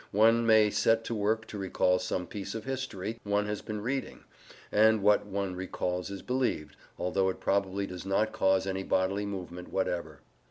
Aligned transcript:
One 0.13 0.47
may 0.47 0.71
set 0.71 1.03
to 1.03 1.13
work 1.13 1.45
to 1.45 1.59
recall 1.59 1.99
some 1.99 2.25
piece 2.25 2.55
of 2.55 2.63
history 2.65 3.19
one 3.23 3.45
has 3.45 3.61
been 3.61 3.81
reading, 3.81 4.23
and 4.71 5.03
what 5.03 5.27
one 5.27 5.55
recalls 5.55 6.09
is 6.09 6.23
believed, 6.23 6.75
although 6.97 7.29
it 7.29 7.39
probably 7.39 7.85
does 7.85 8.03
not 8.03 8.31
cause 8.33 8.65
any 8.65 8.81
bodily 8.81 9.27
movement 9.27 9.67
whatever. 9.69 10.21